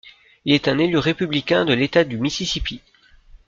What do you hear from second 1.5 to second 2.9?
de l'état du Mississippi.